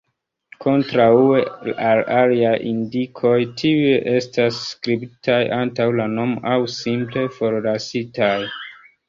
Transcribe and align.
Kontraŭe 0.63 1.41
al 1.89 1.99
aliaj 2.19 2.53
indikoj, 2.69 3.33
tiuj 3.63 3.93
estas 4.15 4.63
skribitaj 4.71 5.37
antaŭ 5.59 5.87
la 6.01 6.09
nomo, 6.17 6.43
aŭ 6.55 6.59
simple 6.79 7.29
forlasitaj. 7.39 8.35